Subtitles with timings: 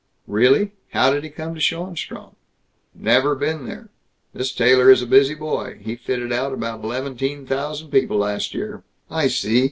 [0.25, 0.71] "Really?
[0.93, 2.33] How did he come to Schoenstrom?"
[2.95, 3.89] "Never been there.
[4.33, 5.77] This tailor is a busy boy.
[5.79, 9.59] He fitted about eleventeen thousand people, last year." "I see.